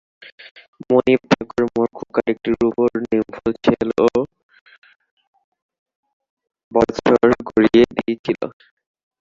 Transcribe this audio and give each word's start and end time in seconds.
মনিব 0.87 1.19
ঠাকুর, 1.31 1.61
মোর 1.73 1.87
খোকার 1.97 2.25
একটা 2.33 2.49
বুপোর 2.59 2.89
নিমফল 3.03 3.51
ছেল, 3.65 3.89
ও 4.05 4.07
বছর 6.71 7.13
গড়িয়ে 7.47 7.83
দিইছিল! 7.97 8.41